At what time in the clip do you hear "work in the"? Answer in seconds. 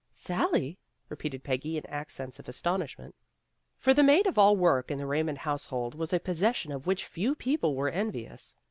4.57-5.03